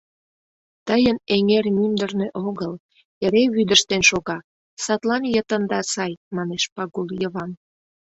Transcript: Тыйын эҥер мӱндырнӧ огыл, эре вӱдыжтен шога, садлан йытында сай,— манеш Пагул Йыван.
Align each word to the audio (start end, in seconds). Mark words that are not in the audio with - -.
Тыйын 0.87 1.17
эҥер 1.35 1.65
мӱндырнӧ 1.77 2.27
огыл, 2.47 2.71
эре 3.25 3.43
вӱдыжтен 3.55 4.01
шога, 4.09 4.37
садлан 4.83 5.23
йытында 5.33 5.79
сай,— 5.93 6.11
манеш 6.35 6.63
Пагул 6.75 7.07
Йыван. 7.21 7.51